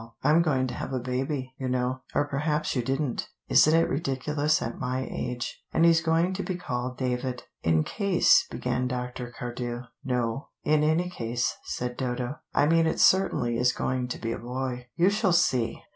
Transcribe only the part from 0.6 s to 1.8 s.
to have a baby, you